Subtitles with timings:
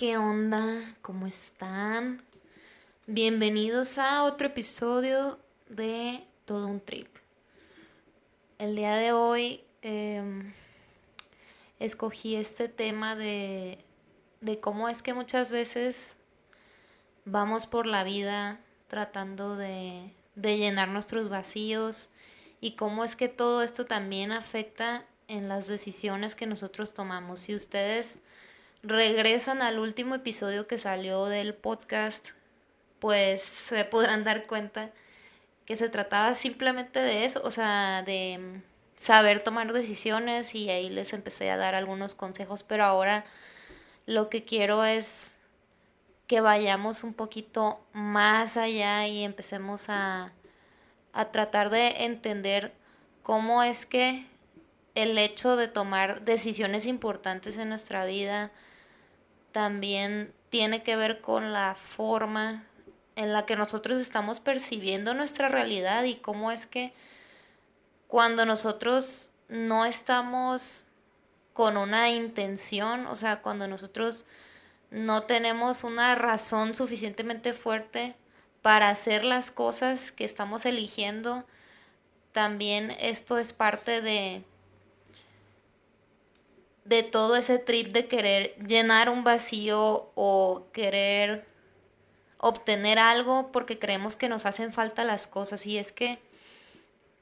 [0.00, 0.80] ¿Qué onda?
[1.02, 2.22] ¿Cómo están?
[3.06, 7.14] Bienvenidos a otro episodio de Todo un Trip.
[8.58, 10.54] El día de hoy em,
[11.78, 13.76] escogí este tema de,
[14.40, 16.16] de cómo es que muchas veces
[17.26, 18.58] vamos por la vida
[18.88, 22.08] tratando de, de llenar nuestros vacíos
[22.62, 27.40] y cómo es que todo esto también afecta en las decisiones que nosotros tomamos.
[27.40, 28.22] Si ustedes
[28.82, 32.30] regresan al último episodio que salió del podcast,
[32.98, 34.90] pues se podrán dar cuenta
[35.66, 38.62] que se trataba simplemente de eso, o sea, de
[38.96, 43.24] saber tomar decisiones y ahí les empecé a dar algunos consejos, pero ahora
[44.06, 45.34] lo que quiero es
[46.26, 50.32] que vayamos un poquito más allá y empecemos a,
[51.12, 52.72] a tratar de entender
[53.22, 54.26] cómo es que
[54.94, 58.50] el hecho de tomar decisiones importantes en nuestra vida
[59.52, 62.64] también tiene que ver con la forma
[63.16, 66.92] en la que nosotros estamos percibiendo nuestra realidad y cómo es que
[68.08, 70.86] cuando nosotros no estamos
[71.52, 74.24] con una intención, o sea, cuando nosotros
[74.90, 78.16] no tenemos una razón suficientemente fuerte
[78.62, 81.44] para hacer las cosas que estamos eligiendo,
[82.32, 84.44] también esto es parte de
[86.90, 91.46] de todo ese trip de querer llenar un vacío o querer
[92.38, 95.66] obtener algo porque creemos que nos hacen falta las cosas.
[95.66, 96.18] Y es que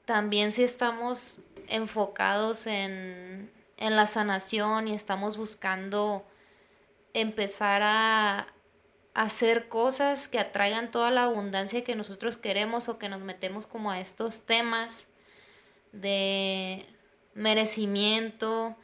[0.06, 6.24] también si estamos enfocados en, en la sanación y estamos buscando
[7.12, 8.46] empezar a
[9.12, 13.90] hacer cosas que atraigan toda la abundancia que nosotros queremos o que nos metemos como
[13.90, 15.08] a estos temas
[15.92, 16.86] de
[17.34, 18.74] merecimiento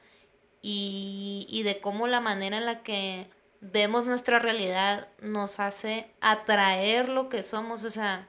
[0.67, 3.27] y, de cómo la manera en la que
[3.61, 7.85] vemos nuestra realidad nos hace atraer lo que somos.
[7.85, 8.27] O sea,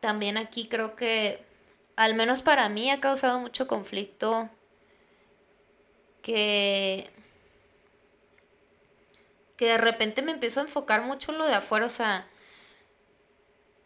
[0.00, 1.44] también aquí creo que,
[1.96, 4.48] al menos para mí, ha causado mucho conflicto
[6.22, 7.10] que
[9.58, 12.26] que de repente me empiezo a enfocar mucho en lo de afuera, o sea,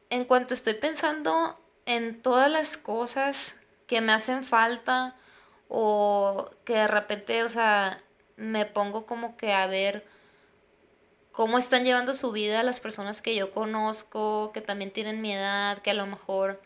[0.09, 3.57] en cuanto estoy pensando en todas las cosas
[3.89, 5.17] que me hacen falta
[5.69, 8.03] o que de repente, o sea,
[8.37, 10.07] me pongo como que a ver
[11.33, 15.79] cómo están llevando su vida las personas que yo conozco, que también tienen mi edad,
[15.79, 16.61] que a lo mejor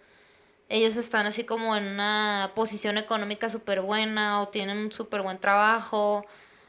[0.69, 5.39] ellos están así como en una posición económica súper buena o tienen un súper buen
[5.39, 6.27] trabajo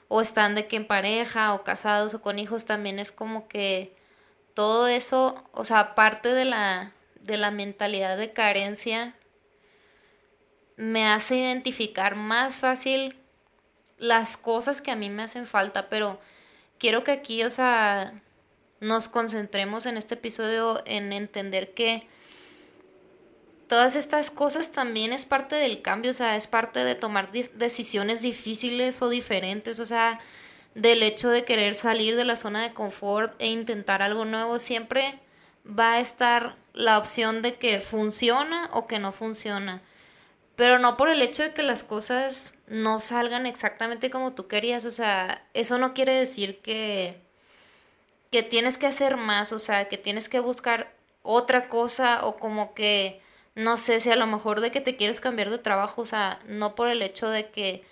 [0.08, 3.96] o están de que en pareja o casados o con hijos también es como que
[4.54, 9.14] todo eso, o sea, parte de la de la mentalidad de carencia
[10.80, 13.18] me hace identificar más fácil
[13.98, 16.22] las cosas que a mí me hacen falta, pero
[16.78, 18.14] quiero que aquí, o sea,
[18.80, 22.08] nos concentremos en este episodio en entender que
[23.68, 28.22] todas estas cosas también es parte del cambio, o sea, es parte de tomar decisiones
[28.22, 30.22] difíciles o diferentes, o sea,
[30.76, 35.20] del hecho de querer salir de la zona de confort e intentar algo nuevo, siempre
[35.68, 39.82] va a estar la opción de que funciona o que no funciona
[40.60, 44.84] pero no por el hecho de que las cosas no salgan exactamente como tú querías,
[44.84, 47.22] o sea, eso no quiere decir que
[48.30, 50.92] que tienes que hacer más, o sea, que tienes que buscar
[51.24, 53.22] otra cosa o como que
[53.56, 56.40] no sé si a lo mejor de que te quieres cambiar de trabajo, o sea,
[56.46, 57.86] no por el hecho de que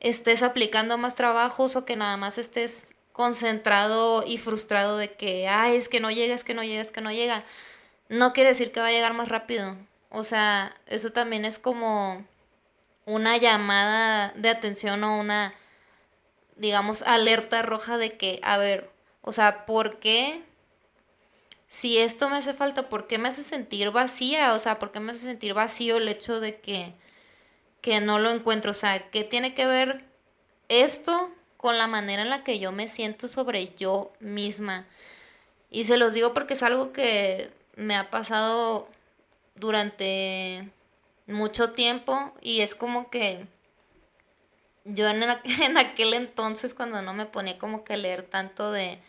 [0.00, 5.76] estés aplicando más trabajos o que nada más estés concentrado y frustrado de que, ay,
[5.76, 7.44] es que no llega, es que no llega, es que no llega.
[8.08, 9.76] No quiere decir que va a llegar más rápido.
[10.10, 12.24] O sea, eso también es como
[13.06, 15.54] una llamada de atención o una,
[16.56, 18.90] digamos, alerta roja de que, a ver,
[19.22, 20.42] o sea, ¿por qué?
[21.68, 24.54] Si esto me hace falta, ¿por qué me hace sentir vacía?
[24.54, 26.94] O sea, ¿por qué me hace sentir vacío el hecho de que,
[27.80, 28.70] que no lo encuentro?
[28.70, 30.04] O sea, ¿qué tiene que ver
[30.68, 34.86] esto con la manera en la que yo me siento sobre yo misma?
[35.70, 38.88] Y se los digo porque es algo que me ha pasado
[39.56, 40.70] durante
[41.26, 43.46] mucho tiempo y es como que
[44.84, 45.22] yo en,
[45.78, 49.00] aquel entonces cuando no me ponía como que leer tanto de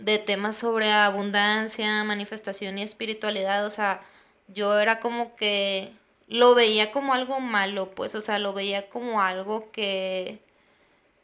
[0.00, 4.02] de temas sobre abundancia, manifestación y espiritualidad, o sea,
[4.48, 5.92] yo era como que
[6.26, 10.40] lo veía como algo malo, pues, o sea, lo veía como algo que,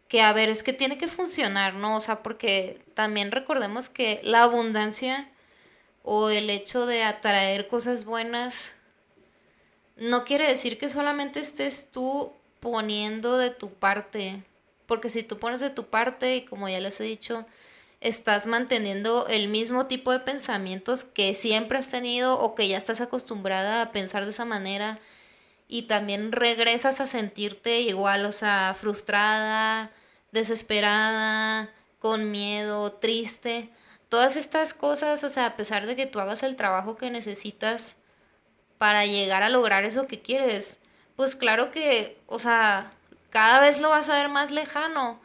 [0.09, 1.97] que a ver, es que tiene que funcionar, ¿no?
[1.97, 5.31] O sea, porque también recordemos que la abundancia
[6.09, 8.77] o el hecho de atraer cosas buenas
[9.97, 14.45] no quiere decir que solamente estés tú poniendo de tu parte,
[14.87, 17.45] porque si tú pones de tu parte y como ya les he dicho,
[18.01, 23.01] estás manteniendo el mismo tipo de pensamientos que siempre has tenido o que ya estás
[23.01, 25.01] acostumbrada a pensar de esa manera
[25.67, 29.91] y también regresas a sentirte igual, o sea, frustrada,
[30.31, 33.71] desesperada, con miedo, triste.
[34.17, 37.97] Todas estas cosas, o sea, a pesar de que tú hagas el trabajo que necesitas
[38.79, 40.79] para llegar a lograr eso que quieres,
[41.17, 42.95] pues claro que, o sea,
[43.29, 45.21] cada vez lo vas a ver más lejano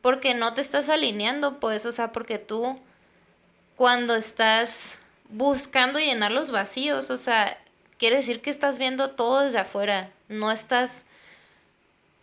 [0.00, 2.78] porque no te estás alineando, pues, o sea, porque tú
[3.74, 4.98] cuando estás
[5.28, 7.58] buscando llenar los vacíos, o sea,
[7.98, 11.04] quiere decir que estás viendo todo desde afuera, no estás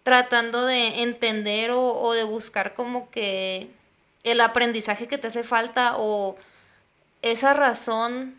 [0.03, 3.69] tratando de entender o, o de buscar como que
[4.23, 6.37] el aprendizaje que te hace falta o
[7.21, 8.35] esa razón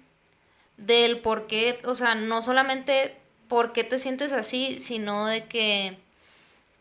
[0.77, 3.17] del por qué, o sea, no solamente
[3.49, 5.97] por qué te sientes así, sino de que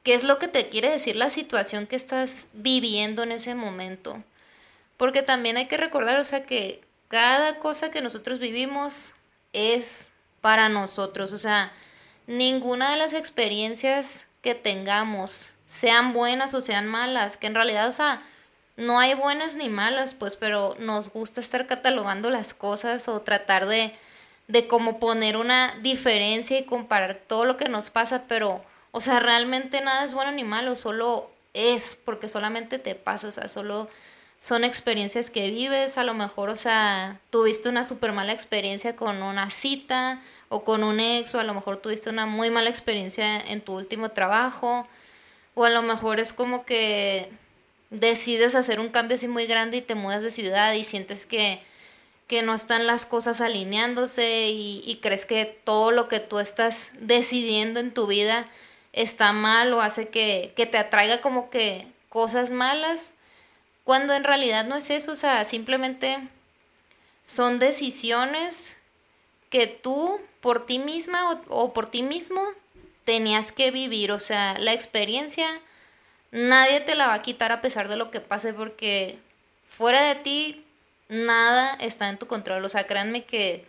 [0.04, 4.22] qué es lo que te quiere decir la situación que estás viviendo en ese momento.
[4.98, 9.14] Porque también hay que recordar, o sea, que cada cosa que nosotros vivimos
[9.54, 10.10] es
[10.42, 11.32] para nosotros.
[11.32, 11.72] O sea,
[12.28, 17.92] ninguna de las experiencias que tengamos, sean buenas o sean malas, que en realidad, o
[17.92, 18.22] sea,
[18.76, 23.68] no hay buenas ni malas, pues, pero nos gusta estar catalogando las cosas o tratar
[23.68, 23.96] de,
[24.48, 28.64] de como poner una diferencia y comparar todo lo que nos pasa, pero
[28.96, 33.32] o sea, realmente nada es bueno ni malo, solo es, porque solamente te pasa, o
[33.32, 33.90] sea, solo
[34.38, 39.24] son experiencias que vives, a lo mejor, o sea, tuviste una súper mala experiencia con
[39.24, 43.40] una cita o con un ex, o a lo mejor tuviste una muy mala experiencia
[43.40, 44.88] en tu último trabajo,
[45.56, 47.32] o a lo mejor es como que
[47.94, 51.62] decides hacer un cambio así muy grande y te mudas de ciudad y sientes que,
[52.28, 57.80] que no están las cosas alineándose y, crees que todo lo que tú estás decidiendo
[57.80, 58.50] en tu vida
[58.94, 63.14] está mal o hace que, te atraiga como que cosas malas,
[63.84, 66.18] cuando en realidad no es eso, o sea, simplemente
[67.22, 68.78] son decisiones
[69.50, 72.42] que tú por ti misma o, o, por ti mismo
[73.06, 75.48] tenías que vivir, o sea, la experiencia
[76.34, 79.20] nadie te la va a quitar a pesar de lo que pase porque
[79.66, 80.66] fuera de ti
[81.08, 83.66] nada está en tu control, o sea, créanme que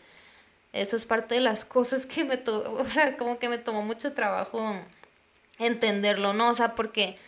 [0.72, 4.14] eso es parte de las cosas que me, o sea, como que me tomó mucho
[4.14, 4.74] trabajo
[5.58, 6.48] entenderlo, ¿no?
[6.48, 7.18] O sea, porque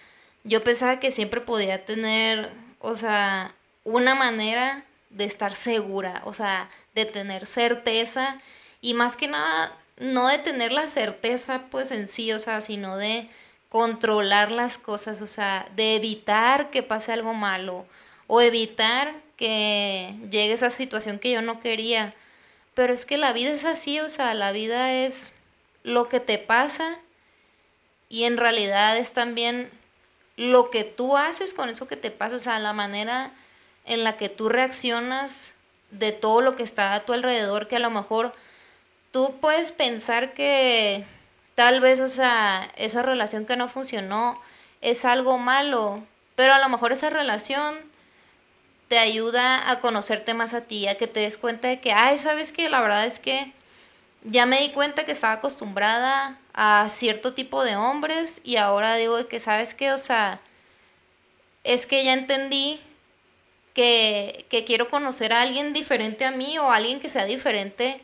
[0.43, 2.51] yo pensaba que siempre podía tener,
[2.81, 3.55] o sea,
[3.85, 8.41] una manera de estar segura, o sea, de tener certeza
[8.81, 12.97] y más que nada, no de tener la certeza pues en sí, o sea, sino
[12.97, 13.29] de
[13.69, 17.87] controlar las cosas, o sea, de evitar que pase algo malo
[18.27, 22.15] o evitar que llegue esa situación que yo no quería.
[22.75, 25.33] Pero es que la vida es así, o sea, la vida es
[25.83, 26.99] lo que te pasa
[28.09, 29.71] y en realidad es también
[30.37, 33.33] lo que tú haces con eso que te pasa, o sea, la manera
[33.85, 35.55] en la que tú reaccionas
[35.91, 38.35] de todo lo que está a tu alrededor, que a lo mejor
[39.13, 41.07] tú puedes pensar que
[41.57, 44.41] tal vez, o sea, esa relación que no funcionó
[44.83, 46.05] es algo malo,
[46.37, 47.75] pero a lo mejor esa relación
[48.89, 52.19] te ayuda a conocerte más a ti, a que te des cuenta de que, ay,
[52.19, 53.53] sabes que la verdad es que
[54.23, 59.27] ya me di cuenta que estaba acostumbrada a cierto tipo de hombres y ahora digo
[59.27, 59.93] que, ¿sabes qué?
[59.93, 60.41] O sea,
[61.65, 62.81] es que ya entendí
[63.73, 68.03] que, que quiero conocer a alguien diferente a mí o alguien que sea diferente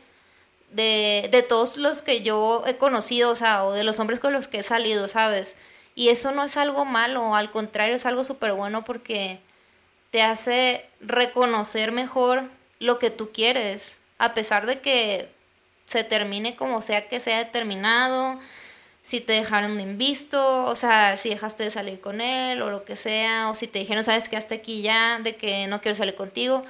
[0.73, 4.33] de, de todos los que yo he conocido, o sea, o de los hombres con
[4.33, 5.55] los que he salido, ¿sabes?
[5.95, 9.39] Y eso no es algo malo, al contrario, es algo súper bueno porque
[10.11, 12.49] te hace reconocer mejor
[12.79, 15.29] lo que tú quieres, a pesar de que
[15.85, 18.39] se termine como sea que sea determinado,
[19.01, 22.85] si te dejaron de invisto, o sea, si dejaste de salir con él o lo
[22.85, 25.95] que sea, o si te dijeron, sabes que hasta aquí ya, de que no quiero
[25.95, 26.63] salir contigo.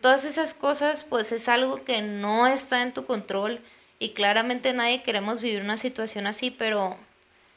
[0.00, 3.60] Todas esas cosas, pues es algo que no está en tu control
[3.98, 6.96] y claramente nadie queremos vivir una situación así, pero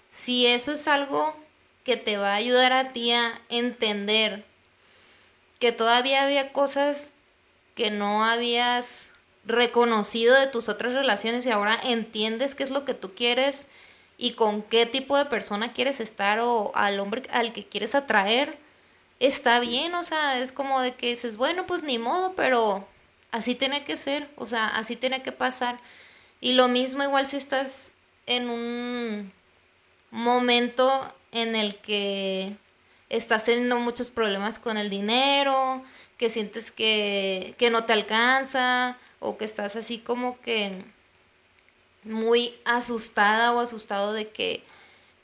[0.10, 1.36] si eso es algo
[1.84, 4.46] que te va a ayudar a ti a entender
[5.60, 7.12] que todavía había cosas
[7.75, 9.12] que no habías
[9.46, 13.67] reconocido de tus otras relaciones y ahora entiendes qué es lo que tú quieres
[14.17, 18.58] y con qué tipo de persona quieres estar o al hombre al que quieres atraer,
[19.19, 22.88] está bien, o sea, es como de que dices, bueno, pues ni modo, pero
[23.31, 25.79] así tiene que ser, o sea, así tiene que pasar.
[26.41, 27.91] Y lo mismo igual si estás
[28.25, 29.33] en un
[30.11, 32.55] momento en el que
[33.09, 35.83] estás teniendo muchos problemas con el dinero,
[36.17, 40.83] que sientes que, que no te alcanza o que estás así como que
[42.03, 44.63] muy asustada o asustado de que,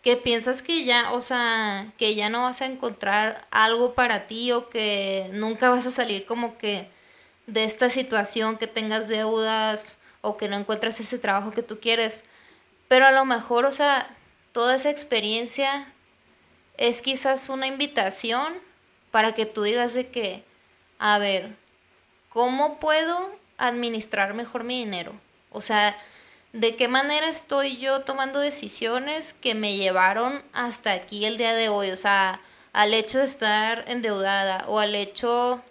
[0.05, 4.51] que piensas que ya, o sea, que ya no vas a encontrar algo para ti
[4.51, 6.87] o que nunca vas a salir como que
[7.47, 12.23] de esta situación, que tengas deudas o que no encuentras ese trabajo que tú quieres.
[12.87, 14.05] Pero a lo mejor, o sea,
[14.51, 15.91] toda esa experiencia
[16.77, 18.53] es quizás una invitación
[19.09, 20.43] para que tú digas de que,
[20.99, 21.55] a ver,
[22.29, 25.13] ¿cómo puedo administrar mejor mi dinero?
[25.49, 25.97] O sea,
[26.55, 31.67] ¿de qué manera estoy yo tomando decisiones que me llevaron hasta aquí el día de
[31.67, 31.91] hoy?
[31.91, 32.39] O sea,
[32.71, 35.61] al hecho de estar endeudada o al hecho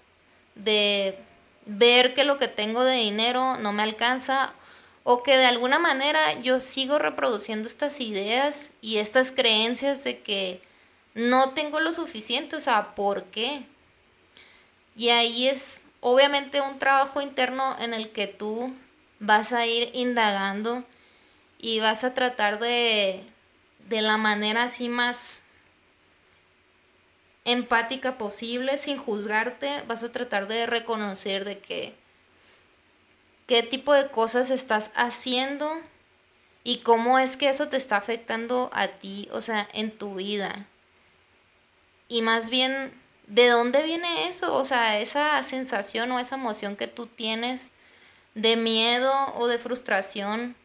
[0.55, 1.19] de
[1.65, 4.53] ver que lo que tengo de dinero no me alcanza
[5.05, 10.61] o que de alguna manera yo sigo reproduciendo estas ideas y estas creencias de que
[11.15, 13.65] no tengo lo suficiente, o sea, ¿por qué?
[14.97, 18.75] Y ahí es obviamente un trabajo interno en el que tú
[19.25, 20.85] vas a ir indagando
[21.59, 23.25] y vas a tratar de,
[23.89, 25.43] de la manera así más
[27.45, 31.95] empática posible, sin juzgarte, vas a tratar de reconocer de que
[33.47, 35.71] qué tipo de cosas estás haciendo
[36.63, 40.67] y cómo es que eso te está afectando a ti, o sea, en tu vida.
[42.09, 42.93] Y más bien
[43.27, 47.71] de dónde viene eso, o sea, esa sensación o esa emoción que tú tienes
[48.35, 50.57] de miedo o de frustración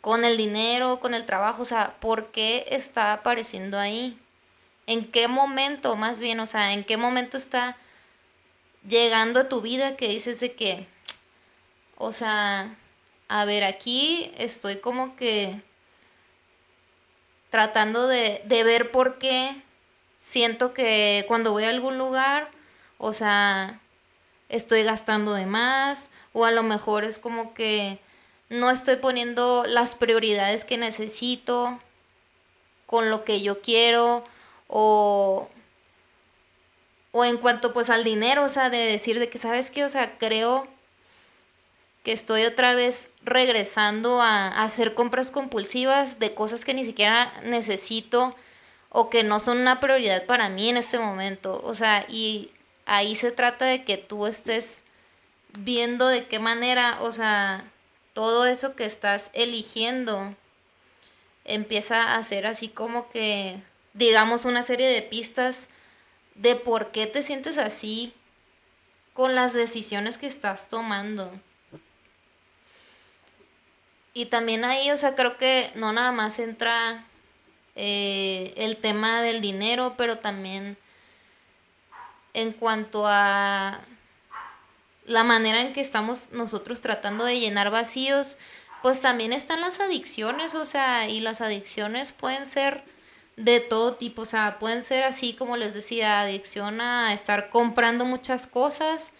[0.00, 4.18] con el dinero, con el trabajo, o sea, ¿por qué está apareciendo ahí?
[4.86, 7.78] ¿En qué momento, más bien, o sea, en qué momento está
[8.86, 10.86] llegando a tu vida que dices de que,
[11.96, 12.76] o sea,
[13.28, 15.62] a ver, aquí estoy como que
[17.48, 19.62] tratando de, de ver por qué
[20.18, 22.50] siento que cuando voy a algún lugar,
[22.98, 23.80] o sea,
[24.48, 27.98] estoy gastando de más o a lo mejor es como que
[28.48, 31.80] no estoy poniendo las prioridades que necesito
[32.86, 34.24] con lo que yo quiero
[34.68, 35.48] o
[37.16, 39.88] o en cuanto pues al dinero, o sea, de decir de que sabes qué, o
[39.88, 40.66] sea, creo
[42.02, 47.32] que estoy otra vez regresando a, a hacer compras compulsivas de cosas que ni siquiera
[47.44, 48.34] necesito
[48.88, 51.62] o que no son una prioridad para mí en este momento.
[51.64, 52.50] O sea, y
[52.86, 54.82] ahí se trata de que tú estés
[55.58, 57.70] viendo de qué manera, o sea,
[58.12, 60.34] todo eso que estás eligiendo
[61.44, 63.60] empieza a ser así como que,
[63.92, 65.68] digamos, una serie de pistas
[66.34, 68.14] de por qué te sientes así
[69.12, 71.30] con las decisiones que estás tomando.
[74.12, 77.04] Y también ahí, o sea, creo que no nada más entra
[77.74, 80.76] eh, el tema del dinero, pero también
[82.34, 83.80] en cuanto a
[85.06, 88.36] la manera en que estamos nosotros tratando de llenar vacíos,
[88.82, 92.84] pues también están las adicciones, o sea, y las adicciones pueden ser
[93.36, 98.04] de todo tipo, o sea, pueden ser así como les decía, adicción a estar comprando
[98.04, 99.12] muchas cosas,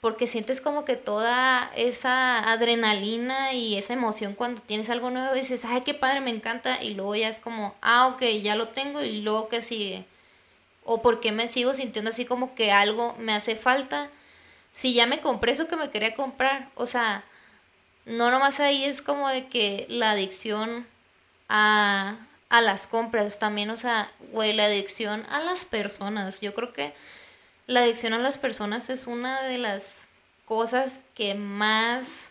[0.00, 5.64] porque sientes como que toda esa adrenalina y esa emoción cuando tienes algo nuevo dices,
[5.64, 9.02] ay, qué padre, me encanta, y luego ya es como, ah, ok, ya lo tengo,
[9.02, 10.06] y luego que sigue.
[10.92, 14.10] O porque me sigo sintiendo así como que algo me hace falta.
[14.72, 17.22] Si ya me compré eso que me quería comprar, o sea,
[18.06, 20.88] no nomás ahí es como de que la adicción
[21.48, 22.16] a,
[22.48, 26.40] a las compras, también, o sea, güey, la adicción a las personas.
[26.40, 26.92] Yo creo que
[27.68, 30.08] la adicción a las personas es una de las
[30.44, 32.30] cosas que más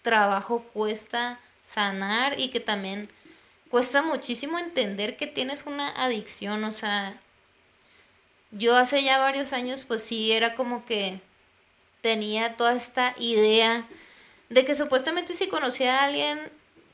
[0.00, 3.10] trabajo cuesta sanar y que también
[3.68, 7.20] cuesta muchísimo entender que tienes una adicción, o sea,
[8.50, 11.20] yo hace ya varios años pues sí era como que
[12.00, 13.86] tenía toda esta idea
[14.48, 16.38] de que supuestamente si conocía a alguien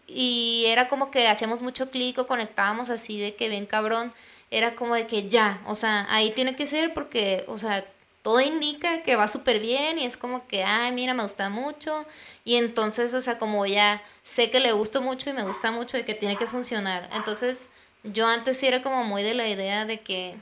[0.06, 4.12] y era como que hacíamos mucho clic o conectábamos así de que bien cabrón,
[4.50, 7.84] era como de que ya, o sea, ahí tiene que ser porque, o sea,
[8.22, 12.06] todo indica que va súper bien y es como que, ay, mira, me gusta mucho.
[12.44, 15.98] Y entonces, o sea, como ya sé que le gusto mucho y me gusta mucho
[15.98, 17.08] y que tiene que funcionar.
[17.12, 17.68] Entonces,
[18.02, 20.36] yo antes sí era como muy de la idea de que,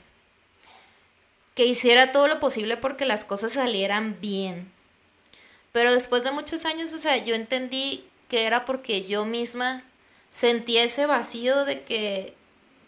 [1.55, 4.71] que hiciera todo lo posible porque las cosas salieran bien.
[5.71, 9.83] Pero después de muchos años, o sea, yo entendí que era porque yo misma
[10.29, 12.35] sentía ese vacío de que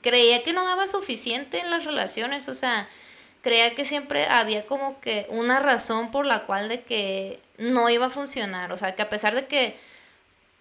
[0.02, 2.88] creía que no daba suficiente en las relaciones, o sea,
[3.42, 8.08] creía que siempre había como que una razón por la cual de que no iba
[8.08, 9.78] a funcionar, o sea, que a pesar de que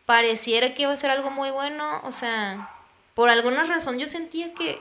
[0.06, 2.70] pareciera que iba a ser algo muy bueno, o sea,
[3.14, 4.80] por alguna razón yo sentía que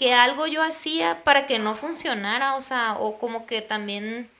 [0.00, 4.30] que algo yo hacía para que no funcionara, o sea, o como que también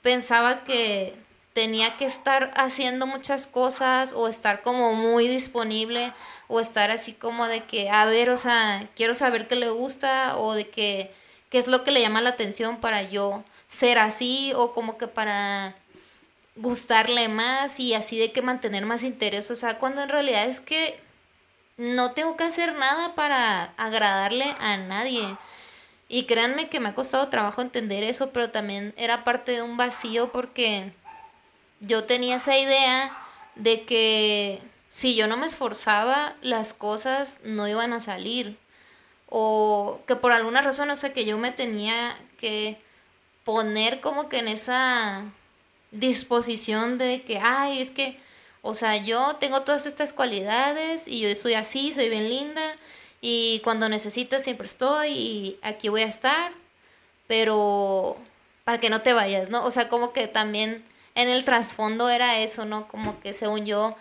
[0.00, 1.14] pensaba que
[1.52, 6.14] tenía que estar haciendo muchas cosas o estar como muy disponible
[6.48, 10.38] o estar así como de que, a ver, o sea, quiero saber qué le gusta
[10.38, 11.12] o de que
[11.50, 15.08] qué es lo que le llama la atención para yo ser así o como que
[15.08, 15.74] para
[16.56, 20.60] gustarle más y así de que mantener más interés, o sea, cuando en realidad es
[20.60, 20.98] que
[21.80, 25.38] no tengo que hacer nada para agradarle a nadie.
[26.10, 29.78] Y créanme que me ha costado trabajo entender eso, pero también era parte de un
[29.78, 30.92] vacío porque
[31.80, 33.16] yo tenía esa idea
[33.54, 34.60] de que
[34.90, 38.58] si yo no me esforzaba, las cosas no iban a salir.
[39.30, 42.78] O que por alguna razón, o sea, que yo me tenía que
[43.42, 45.24] poner como que en esa
[45.92, 48.20] disposición de que, ay, es que
[48.62, 52.76] o sea, yo tengo todas estas cualidades y yo soy así, soy bien linda
[53.20, 56.52] y cuando necesitas siempre estoy y aquí voy a estar,
[57.26, 58.16] pero
[58.64, 59.64] para que no te vayas, ¿no?
[59.64, 62.88] O sea, como que también en el trasfondo era eso, ¿no?
[62.88, 63.96] Como que según yo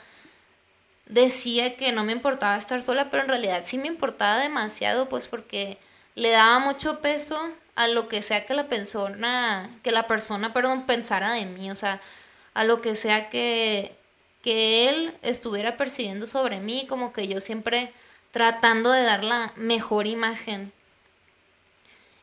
[1.06, 5.28] decía que no me importaba estar sola, pero en realidad sí me importaba demasiado, pues
[5.28, 5.78] porque
[6.16, 7.40] le daba mucho peso
[7.76, 11.76] a lo que sea que la persona, que la persona, perdón, pensara de mí, o
[11.76, 12.02] sea,
[12.54, 13.99] a lo que sea que
[14.44, 17.92] que él estuviera persiguiendo sobre mí, como que yo siempre
[18.32, 20.72] tratando de dar la mejor imagen.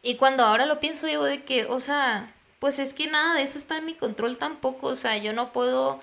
[0.02, 3.42] Y cuando ahora lo pienso, digo de que, o sea, pues es que nada de
[3.42, 6.00] eso está en mi control tampoco, o sea, yo no puedo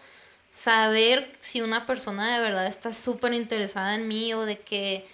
[0.50, 5.08] saber si una persona de verdad está súper interesada en mí o de que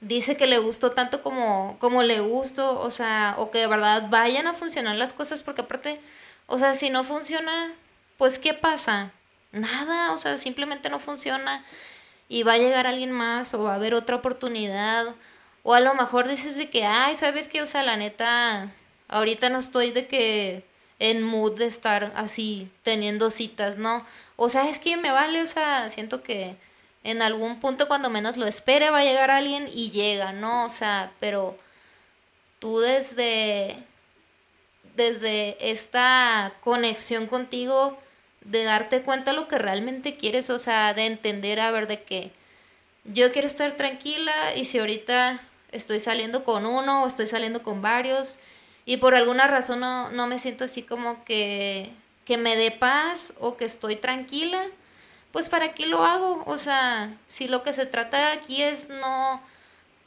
[0.00, 4.06] dice que le gustó tanto como, como le gusto, o sea, o que de verdad
[4.08, 6.00] vayan a funcionar las cosas, porque aparte,
[6.46, 7.74] o sea, si no funciona,
[8.16, 9.12] pues ¿qué pasa?
[9.52, 11.64] Nada, o sea, simplemente no funciona
[12.28, 15.14] y va a llegar alguien más o va a haber otra oportunidad
[15.62, 17.62] o a lo mejor dices de que, ay, ¿sabes qué?
[17.62, 18.72] O sea, la neta,
[19.08, 20.64] ahorita no estoy de que
[20.98, 24.06] en mood de estar así teniendo citas, ¿no?
[24.36, 26.56] O sea, es que me vale, o sea, siento que
[27.04, 30.64] en algún punto cuando menos lo espere va a llegar alguien y llega, ¿no?
[30.64, 31.58] O sea, pero
[32.58, 33.76] tú desde
[34.96, 37.98] desde esta conexión contigo
[38.44, 42.32] de darte cuenta lo que realmente quieres, o sea, de entender, a ver, de que
[43.04, 45.40] yo quiero estar tranquila y si ahorita
[45.72, 48.38] estoy saliendo con uno o estoy saliendo con varios
[48.84, 51.90] y por alguna razón no, no me siento así como que,
[52.24, 54.62] que me dé paz o que estoy tranquila,
[55.32, 59.40] pues para qué lo hago, o sea, si lo que se trata aquí es no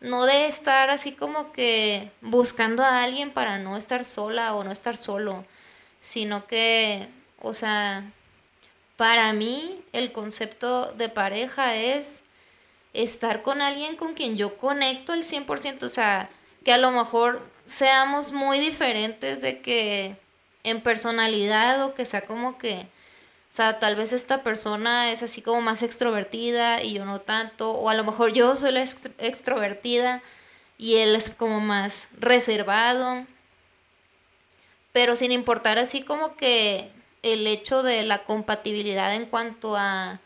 [0.04, 4.72] no de estar así como que buscando a alguien para no estar sola o no
[4.72, 5.46] estar solo,
[6.00, 7.08] sino que,
[7.42, 8.04] o sea,
[8.98, 12.24] para mí, el concepto de pareja es
[12.94, 16.30] estar con alguien con quien yo conecto al 100%, o sea,
[16.64, 20.16] que a lo mejor seamos muy diferentes de que
[20.64, 25.42] en personalidad o que sea como que, o sea, tal vez esta persona es así
[25.42, 30.22] como más extrovertida y yo no tanto, o a lo mejor yo soy la extrovertida
[30.78, 33.26] y él es como más reservado,
[34.92, 36.92] pero sin importar así como que
[37.24, 40.20] el hecho de la compatibilidad en cuanto a,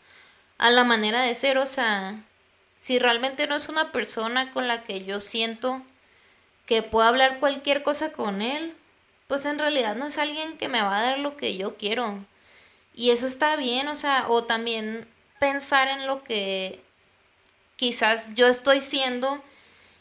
[0.58, 2.22] a la manera de ser, o sea,
[2.78, 5.82] si realmente no es una persona con la que yo siento
[6.66, 8.74] que puedo hablar cualquier cosa con él,
[9.26, 12.24] pues en realidad no es alguien que me va a dar lo que yo quiero.
[12.94, 15.08] Y eso está bien, o sea, o también
[15.38, 16.82] pensar en lo que
[17.76, 19.42] quizás yo estoy siendo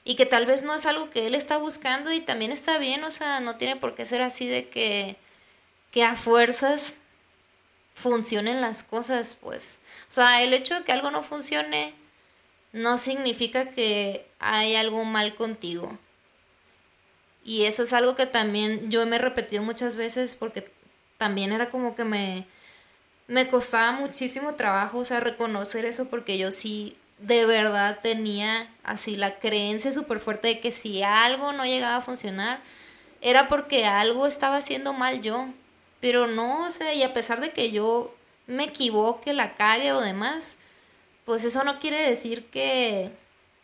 [0.03, 3.03] y que tal vez no es algo que él está buscando y también está bien,
[3.03, 5.17] o sea, no tiene por qué ser así de que
[5.91, 6.97] que a fuerzas
[7.95, 9.80] funcionen las cosas, pues.
[10.10, 11.95] O sea, el hecho de que algo no funcione
[12.71, 15.97] no significa que hay algo mal contigo.
[17.43, 20.69] Y eso es algo que también yo me he repetido muchas veces porque
[21.17, 22.45] también era como que me,
[23.28, 29.15] me costaba muchísimo trabajo, o sea, reconocer eso porque yo sí de verdad tenía así
[29.15, 32.60] la creencia súper fuerte de que si algo no llegaba a funcionar,
[33.21, 35.47] era porque algo estaba haciendo mal yo.
[35.99, 38.13] Pero no, o sea, y a pesar de que yo
[38.45, 40.57] me equivoque, la cague o demás,
[41.25, 43.12] pues eso no quiere decir que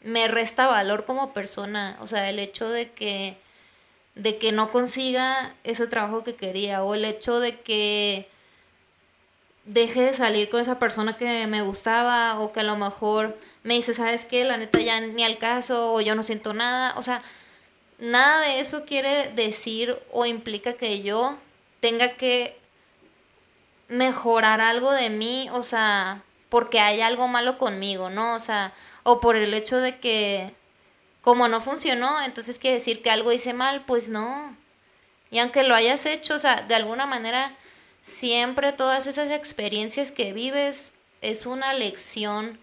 [0.02, 1.98] me resta valor como persona.
[2.02, 3.38] O sea, el hecho de que
[4.16, 8.30] de que no consiga ese trabajo que quería o el hecho de que
[9.66, 13.76] deje de salir con esa persona que me gustaba o que a lo mejor me
[13.76, 14.44] dice, ¿sabes qué?
[14.44, 16.94] La neta ya ni al caso o yo no siento nada.
[16.98, 17.24] O sea,
[17.98, 21.38] nada de eso quiere decir o implica que yo
[21.84, 22.58] tenga que
[23.90, 28.36] mejorar algo de mí, o sea, porque hay algo malo conmigo, ¿no?
[28.36, 30.56] O sea, o por el hecho de que
[31.20, 34.56] como no funcionó, entonces quiere decir que algo hice mal, pues no.
[35.30, 37.54] Y aunque lo hayas hecho, o sea, de alguna manera,
[38.02, 42.60] siempre todas esas experiencias que vives es una lección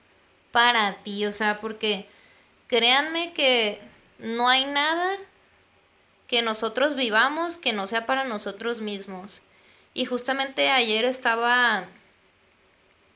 [0.50, 2.09] para ti, o sea, porque
[2.68, 3.83] créanme que
[4.18, 5.18] no hay nada
[6.30, 9.40] que nosotros vivamos que no sea para nosotros mismos.
[9.94, 11.86] Y justamente ayer estaba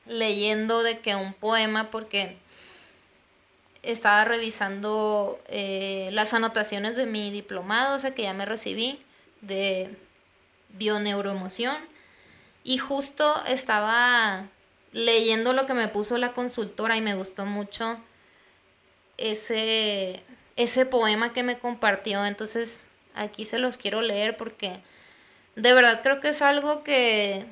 [0.05, 2.35] leyendo de que un poema, porque
[3.83, 9.01] estaba revisando eh, las anotaciones de mi diplomado, o sea que ya me recibí
[9.39, 9.95] de
[10.73, 11.77] bioneuroemoción.
[12.65, 14.47] Y justo estaba
[14.91, 17.97] leyendo lo que me puso la consultora y me gustó mucho
[19.17, 20.21] ese,
[20.57, 22.25] ese poema que me compartió.
[22.25, 24.79] Entonces aquí se los quiero leer porque
[25.55, 27.45] de verdad creo que es algo que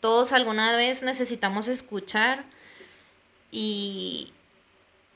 [0.00, 2.44] todos alguna vez necesitamos escuchar
[3.50, 4.32] y,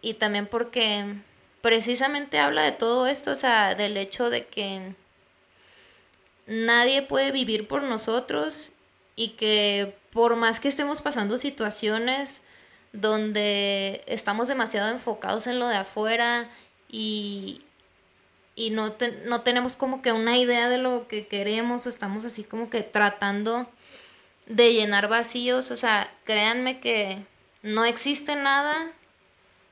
[0.02, 1.04] y también porque
[1.60, 4.94] precisamente habla de todo esto, o sea, del hecho de que
[6.46, 8.72] nadie puede vivir por nosotros
[9.14, 12.42] y que por más que estemos pasando situaciones
[12.92, 16.48] donde estamos demasiado enfocados en lo de afuera
[16.88, 17.62] y,
[18.60, 18.94] y no,
[19.24, 22.82] no tenemos como que una idea de lo que queremos, o estamos así como que
[22.82, 23.66] tratando
[24.44, 27.24] de llenar vacíos, o sea, créanme que
[27.62, 28.92] no existe nada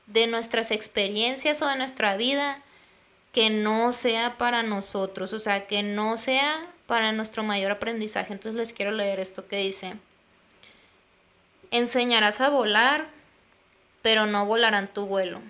[0.07, 2.63] de nuestras experiencias o de nuestra vida
[3.31, 8.33] que no sea para nosotros, o sea, que no sea para nuestro mayor aprendizaje.
[8.33, 9.97] Entonces les quiero leer esto que dice,
[11.69, 13.07] enseñarás a volar,
[14.01, 15.43] pero no volarán tu vuelo.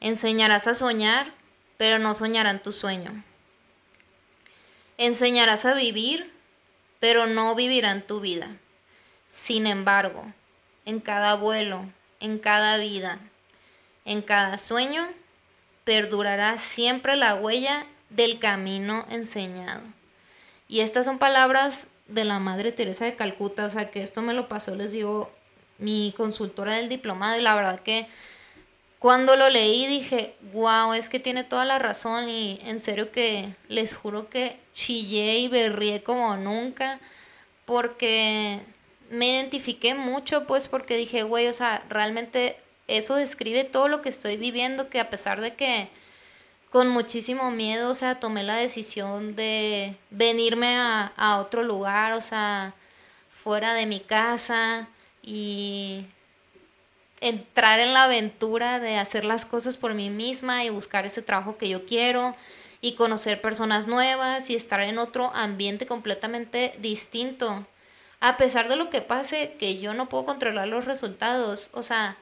[0.00, 1.39] Enseñarás a soñar,
[1.80, 3.24] pero no soñarán tu sueño.
[4.98, 6.30] Enseñarás a vivir,
[6.98, 8.54] pero no vivirán tu vida.
[9.30, 10.30] Sin embargo,
[10.84, 11.86] en cada vuelo,
[12.20, 13.18] en cada vida,
[14.04, 15.08] en cada sueño,
[15.84, 19.80] perdurará siempre la huella del camino enseñado.
[20.68, 24.34] Y estas son palabras de la Madre Teresa de Calcuta, o sea que esto me
[24.34, 25.32] lo pasó, les digo,
[25.78, 28.06] mi consultora del diplomado y la verdad que
[29.00, 33.56] cuando lo leí dije, wow, es que tiene toda la razón y en serio que
[33.66, 37.00] les juro que chillé y berrié como nunca
[37.64, 38.60] porque
[39.08, 42.58] me identifiqué mucho pues porque dije, güey, o sea, realmente
[42.88, 45.88] eso describe todo lo que estoy viviendo, que a pesar de que
[46.68, 52.20] con muchísimo miedo, o sea, tomé la decisión de venirme a, a otro lugar, o
[52.20, 52.74] sea,
[53.30, 54.88] fuera de mi casa
[55.22, 56.04] y
[57.20, 61.58] entrar en la aventura de hacer las cosas por mí misma y buscar ese trabajo
[61.58, 62.34] que yo quiero
[62.80, 67.66] y conocer personas nuevas y estar en otro ambiente completamente distinto.
[68.20, 71.70] A pesar de lo que pase, que yo no puedo controlar los resultados.
[71.72, 72.16] O sea,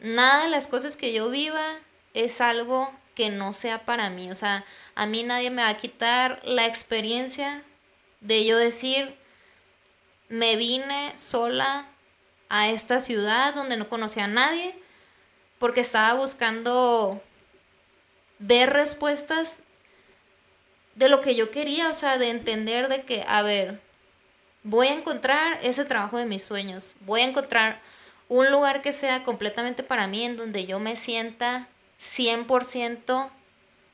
[0.00, 1.64] nada de las cosas que yo viva
[2.12, 4.30] es algo que no sea para mí.
[4.30, 7.62] O sea, a mí nadie me va a quitar la experiencia
[8.20, 9.16] de yo decir,
[10.28, 11.86] me vine sola
[12.48, 14.74] a esta ciudad donde no conocía a nadie,
[15.58, 17.22] porque estaba buscando
[18.38, 19.60] ver respuestas
[20.94, 23.80] de lo que yo quería, o sea, de entender de que, a ver,
[24.62, 27.80] voy a encontrar ese trabajo de mis sueños, voy a encontrar
[28.28, 31.68] un lugar que sea completamente para mí, en donde yo me sienta
[32.00, 33.30] 100%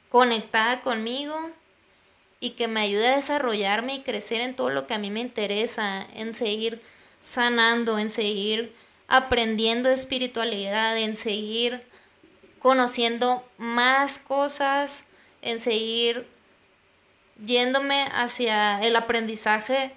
[0.09, 1.51] conectada conmigo
[2.41, 5.21] y que me ayude a desarrollarme y crecer en todo lo que a mí me
[5.21, 6.81] interesa, en seguir
[7.21, 8.75] sanando, en seguir
[9.09, 11.83] aprendiendo espiritualidad, en seguir
[12.59, 15.05] conociendo más cosas,
[15.43, 16.27] en seguir
[17.45, 19.93] yéndome hacia el aprendizaje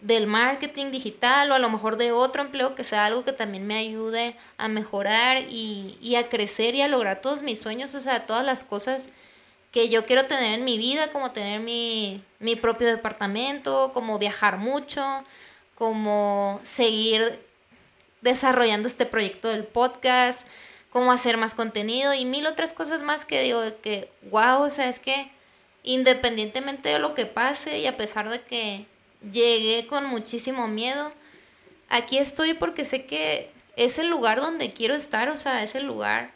[0.00, 3.66] del marketing digital o a lo mejor de otro empleo que sea algo que también
[3.66, 8.00] me ayude a mejorar y, y, a crecer y a lograr todos mis sueños, o
[8.00, 9.10] sea, todas las cosas
[9.72, 14.58] que yo quiero tener en mi vida, como tener mi, mi propio departamento, como viajar
[14.58, 15.24] mucho,
[15.76, 17.40] como seguir
[18.22, 20.46] desarrollando este proyecto del podcast,
[20.90, 24.88] cómo hacer más contenido y mil otras cosas más que digo que, wow, o sea,
[24.88, 25.30] es que
[25.84, 28.86] independientemente de lo que pase y a pesar de que
[29.30, 31.12] llegué con muchísimo miedo,
[31.88, 35.86] aquí estoy porque sé que es el lugar donde quiero estar, o sea, es el
[35.86, 36.32] lugar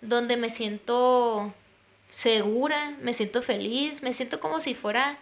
[0.00, 1.52] donde me siento
[2.08, 5.18] segura, me siento feliz, me siento como si fuera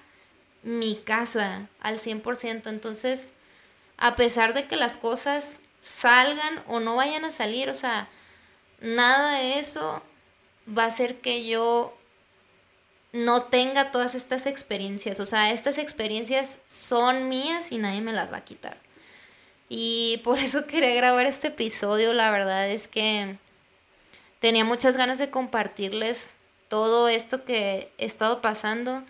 [0.62, 2.68] mi casa al 100%.
[2.68, 3.32] Entonces,
[3.96, 8.08] a pesar de que las cosas salgan o no vayan a salir, o sea,
[8.80, 10.02] nada de eso
[10.66, 11.96] va a hacer que yo
[13.12, 15.20] no tenga todas estas experiencias.
[15.20, 18.76] O sea, estas experiencias son mías y nadie me las va a quitar.
[19.68, 22.12] Y por eso quería grabar este episodio.
[22.12, 23.36] La verdad es que
[24.40, 26.36] tenía muchas ganas de compartirles
[26.68, 29.04] todo esto que he estado pasando.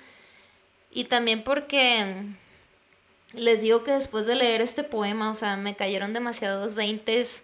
[0.91, 2.27] Y también porque
[3.37, 7.43] les digo que después de leer este poema, o sea, me cayeron demasiados veintes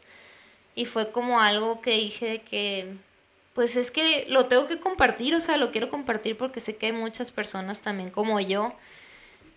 [0.74, 2.94] y fue como algo que dije que
[3.55, 6.87] pues es que lo tengo que compartir, o sea, lo quiero compartir porque sé que
[6.87, 8.74] hay muchas personas también como yo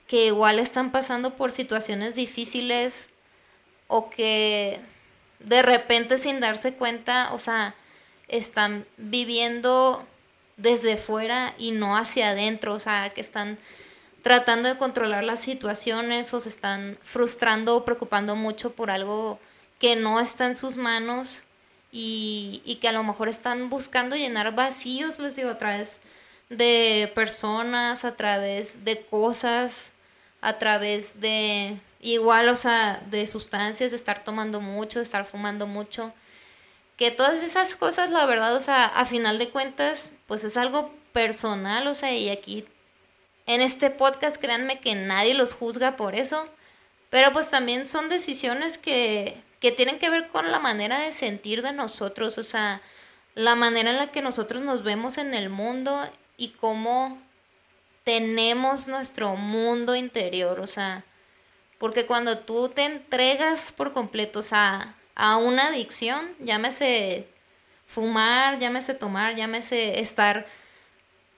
[0.08, 3.10] que igual están pasando por situaciones difíciles
[3.88, 4.80] o que
[5.40, 7.76] de repente sin darse cuenta, o sea,
[8.28, 10.06] están viviendo
[10.58, 13.58] desde fuera y no hacia adentro, o sea, que están
[14.24, 19.38] tratando de controlar las situaciones o se están frustrando o preocupando mucho por algo
[19.80, 21.44] que no está en sus manos
[21.92, 26.00] y, que a lo mejor están buscando llenar vacíos, les digo, a través
[26.50, 29.92] de personas, a través de cosas,
[30.42, 35.68] a través de igual, o sea, de sustancias, de estar tomando mucho, de estar fumando
[35.68, 36.14] mucho.
[36.96, 40.94] Que todas esas cosas, la verdad, o sea, a final de cuentas, pues es algo
[41.12, 42.66] personal, o sea, y aquí
[43.46, 46.48] en este podcast, créanme que nadie los juzga por eso,
[47.10, 51.62] pero pues también son decisiones que, que tienen que ver con la manera de sentir
[51.62, 52.82] de nosotros, o sea,
[53.36, 56.00] la manera en la que nosotros nos vemos en el mundo
[56.38, 57.22] y cómo
[58.04, 61.04] tenemos nuestro mundo interior, o sea,
[61.80, 67.28] porque cuando tú te entregas por completo, o sea, a una adicción, llámese
[67.86, 70.48] fumar, llámese tomar, llámese estar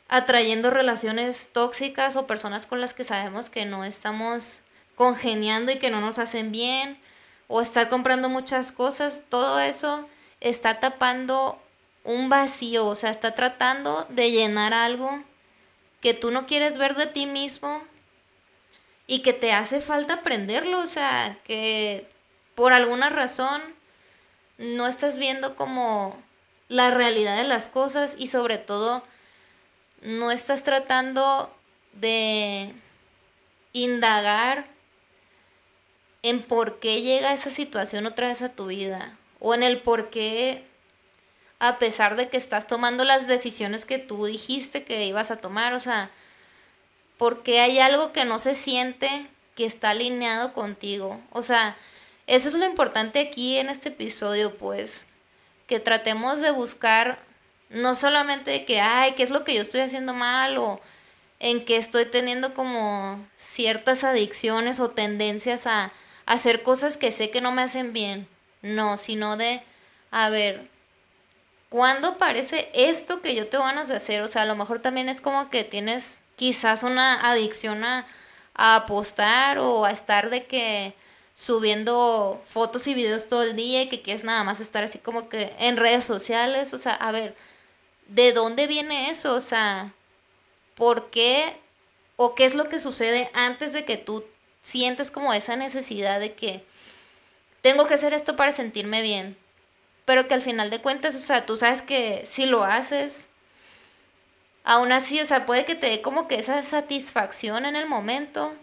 [0.08, 4.62] atrayendo relaciones tóxicas o personas con las que sabemos que no estamos
[4.96, 7.00] congeniando y que no nos hacen bien,
[7.48, 10.08] o estar comprando muchas cosas, todo eso
[10.42, 11.62] está tapando
[12.04, 15.24] un vacío, o sea, está tratando de llenar algo
[16.02, 17.84] que tú no quieres ver de ti mismo
[19.08, 22.08] y que te hace falta aprenderlo, o sea, que
[22.56, 23.62] por alguna razón
[24.58, 26.18] no estás viendo como
[26.68, 29.04] la realidad de las cosas y sobre todo
[30.06, 31.54] no estás tratando
[31.94, 32.72] de
[33.74, 34.68] indagar
[36.22, 40.10] en por qué llega esa situación otra vez a tu vida o en el por
[40.10, 40.66] qué
[41.60, 45.74] a pesar de que estás tomando las decisiones que tú dijiste que ibas a tomar,
[45.74, 46.12] o sea,
[47.18, 51.22] porque hay algo que no se siente que está alineado contigo.
[51.32, 51.78] O sea,
[52.28, 55.08] eso es lo importante aquí en este episodio, pues,
[55.66, 57.20] que tratemos de buscar
[57.70, 60.58] no solamente que, ay, ¿qué es lo que yo estoy haciendo mal?
[60.58, 60.82] o
[61.40, 65.92] en que estoy teniendo como ciertas adicciones o tendencias a
[66.26, 68.28] hacer cosas que sé que no me hacen bien.
[68.62, 69.62] No, sino de,
[70.12, 70.68] a ver,
[71.70, 74.22] ¿cuándo parece esto que yo te ganas de hacer?
[74.22, 78.08] O sea, a lo mejor también es como que tienes quizás una adicción a,
[78.56, 80.96] a apostar o a estar de que
[81.36, 85.30] subiendo fotos y videos todo el día y que quieres nada más estar así como
[85.30, 86.74] que en redes sociales.
[86.74, 87.36] O sea, a ver,
[88.08, 89.36] ¿de dónde viene eso?
[89.36, 89.94] O sea,
[90.76, 91.58] ¿por qué
[92.18, 94.24] o qué es lo que sucede antes de que tú
[94.62, 96.66] sientes como esa necesidad de que
[97.62, 99.38] tengo que hacer esto para sentirme bien.
[100.06, 103.30] Pero que al final de cuentas, o sea, tú sabes que si lo haces,
[104.64, 108.54] aún así, o sea, puede que te dé como que esa satisfacción en el momento,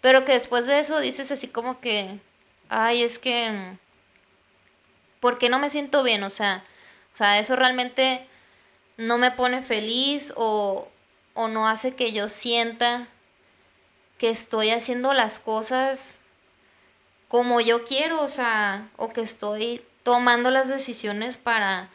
[0.00, 2.18] pero que después de eso dices así como que,
[2.68, 3.52] ay, es que,
[5.20, 6.22] ¿por qué no me siento bien?
[6.22, 6.64] O sea,
[7.14, 8.26] o sea, eso realmente
[8.98, 10.88] no me pone feliz o,
[11.32, 13.08] o no hace que yo sienta
[14.18, 16.20] que estoy haciendo las cosas
[17.28, 21.90] como yo quiero, o sea, o que estoy tomando las decisiones para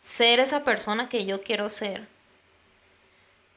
[0.00, 2.08] ser esa persona que yo quiero ser.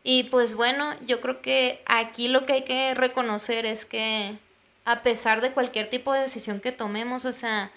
[0.03, 4.37] Y pues bueno, yo creo que aquí lo que hay que reconocer es que
[4.85, 7.71] a pesar de cualquier tipo de decisión que tomemos, o sea,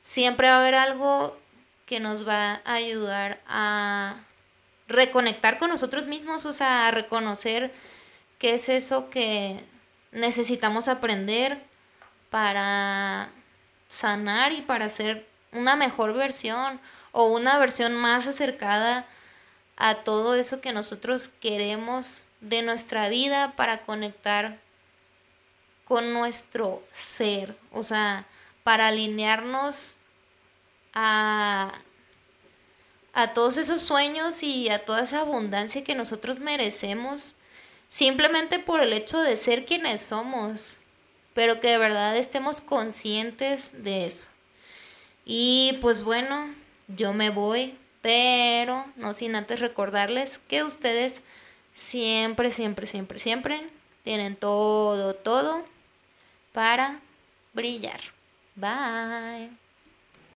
[0.00, 1.36] siempre va a haber algo
[1.86, 4.16] que nos va a ayudar a
[4.88, 7.72] reconectar con nosotros mismos, o sea, reconocer
[8.38, 9.60] qué es eso que
[10.12, 11.62] necesitamos aprender
[12.30, 13.30] para
[13.88, 16.80] sanar y para ser una mejor versión
[17.12, 19.06] o una versión más acercada
[19.76, 24.58] a todo eso que nosotros queremos de nuestra vida para conectar
[25.84, 28.26] con nuestro ser, o sea,
[28.64, 29.94] para alinearnos
[30.94, 31.72] a,
[33.16, 37.34] a todos esos sueños y a toda esa abundancia que nosotros merecemos
[37.88, 40.76] simplemente por el hecho de ser quienes somos,
[41.32, 44.28] pero que de verdad estemos conscientes de eso.
[45.24, 46.54] Y pues bueno,
[46.88, 51.22] yo me voy, pero no sin antes recordarles que ustedes
[51.72, 53.66] siempre, siempre, siempre, siempre
[54.02, 55.64] tienen todo, todo
[56.52, 57.00] para
[57.54, 58.00] brillar.
[58.56, 59.65] Bye.